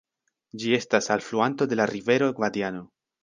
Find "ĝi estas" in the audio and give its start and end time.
0.61-1.09